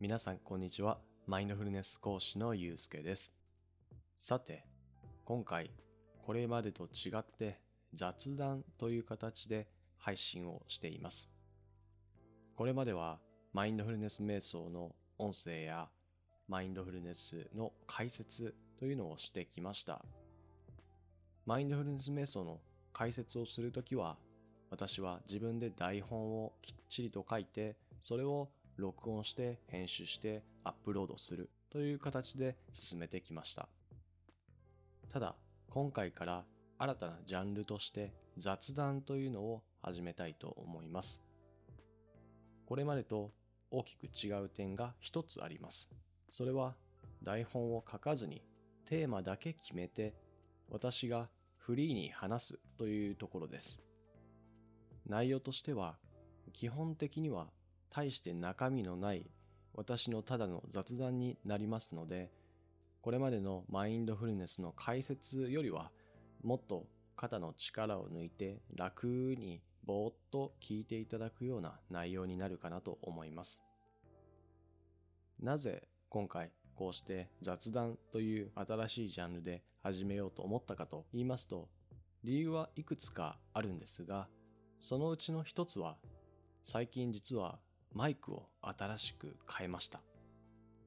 [0.00, 0.96] 皆さんこんにちは。
[1.26, 3.34] マインドフルネス講師のゆうすけです。
[4.14, 4.64] さて、
[5.26, 5.70] 今回
[6.24, 7.60] これまでと違って
[7.92, 9.68] 雑談という形で
[9.98, 11.30] 配信をしています。
[12.56, 13.18] これまでは
[13.52, 15.90] マインドフルネス瞑想の音声や
[16.48, 20.02] マインドフルネスの解説というのをしてきました。
[21.44, 22.58] マインドフルネス瞑想の
[22.94, 24.16] 解説をするときは
[24.70, 28.48] 私は自分で台本をきっちりと書いてそれを
[28.80, 33.68] 録音して編集してアップロードするという形で進めてきました。
[35.12, 35.36] ただ
[35.68, 36.44] 今回から
[36.78, 41.22] 新たなジャンルとして雑談というのを始めたいと思います。
[42.66, 43.32] これまでと
[43.70, 45.90] 大きく違う点が一つあります。
[46.30, 46.74] それは
[47.22, 48.42] 台本を書かずに
[48.86, 50.14] テーマだけ決めて
[50.68, 53.80] 私がフリーに話すというところです。
[55.06, 55.98] 内容としては
[56.52, 57.48] 基本的には
[57.90, 59.26] 大して中身のない
[59.74, 62.30] 私のただの雑談になりますので
[63.02, 65.90] これまでのマインドフルネスの解説よりは
[66.42, 73.62] もっと肩の力を抜いて楽にぼーっと聞いていただくような内容になるかなと思います。
[75.40, 81.68] なぜ今回こうして雑談という新しいジャンルで始めようと思ったかと言いますと
[82.24, 84.28] 理由はいくつかあるんですが
[84.78, 85.96] そのうちの一つは
[86.62, 87.58] 最近実は
[87.92, 90.00] マイクを新しく変えました。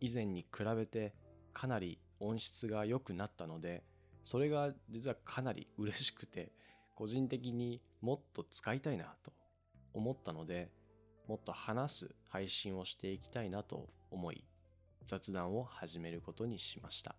[0.00, 1.14] 以前に比べて
[1.52, 3.82] かなり音質が良くなったので
[4.24, 6.52] それが実はかなり嬉しくて
[6.94, 9.32] 個人的にもっと使いたいなと
[9.92, 10.70] 思ったので
[11.26, 14.44] もっと話す配信をしていきたいなと思い
[15.06, 17.14] 雑談を始めることにしました。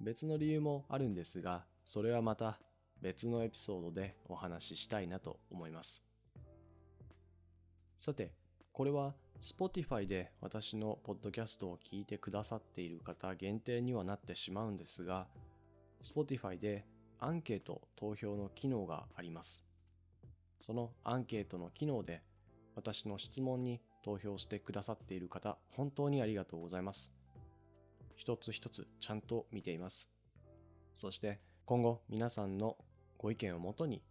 [0.00, 2.58] 別の理由もあるんですがそれはまた
[3.00, 6.11] 別のエピソードでお話ししたいなと思います。
[8.02, 8.32] さて
[8.72, 15.28] これは Spotify で私のポッドキャストを聞いてくださっている方限定にはなってしまうんですが
[16.02, 16.84] Spotify で
[17.20, 19.64] アンケート投票の機能があります。
[20.58, 22.24] そのアンケートの機能で
[22.74, 27.14] 私の質問に投票してくださっている方本当にありがとうございます。
[28.16, 30.10] 一つ一つちゃんと見ています。
[30.96, 32.76] そして今後皆さんの
[33.16, 34.02] ご意見をもとに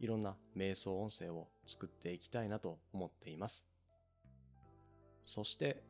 [0.00, 3.66] いろんな瞑想音声を作っていきたいなと思っています。
[5.22, 5.82] そして、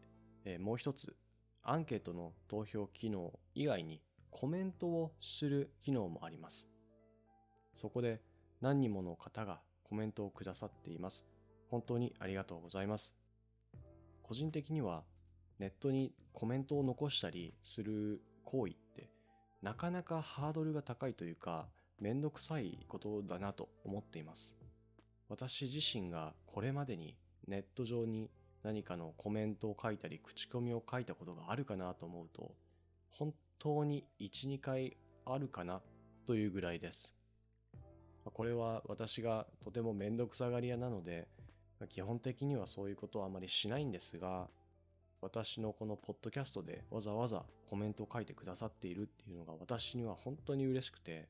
[0.44, 1.16] えもう一つ
[1.62, 6.68] アンケートの投票機能以外にコメントをする機能もあります。
[7.74, 8.20] そこで
[8.60, 11.24] 何人もの方がコメントをくださっています。
[11.68, 13.14] 本当にありがとうございます。
[14.22, 15.04] 個人的には
[15.60, 19.10] ネットにコメントを残したりする行為って
[19.62, 21.68] なかなかハードルが高いというか
[22.00, 24.56] めんどくさいことだなと思っています。
[25.28, 27.16] 私自身がこれまでに
[27.46, 28.30] ネット上に
[28.62, 32.52] 何かのコメントを書いたり口コミを書いたことがあるかなと思うと
[33.10, 35.82] 本当に12回あるかな
[36.26, 37.14] というぐらいです。
[38.24, 41.28] これは私がとてもめんどくさがり屋なので
[41.88, 44.48] 基本的にはそういうことはあまりしないんですが
[45.22, 51.28] 私のこのポッドキャストでわざわざコメントを書いてくださっているっていうのが私には本当に嬉しくて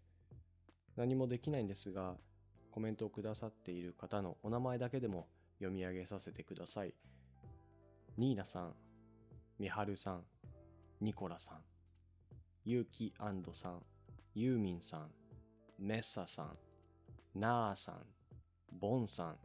[1.00, 2.18] 何もできないんですが
[2.70, 5.28] コメントをくださっている方のお名前だけでも
[5.58, 6.92] 読み上げさせてください。
[8.18, 8.74] ニーナさん
[9.58, 10.24] みはるさん
[11.00, 11.62] ニコラさん
[12.66, 13.14] ゆうき
[13.52, 13.82] さん
[14.34, 15.10] ユーミンさん
[15.78, 16.58] メッサさん
[17.34, 18.04] ナーさん
[18.70, 19.38] ボンさん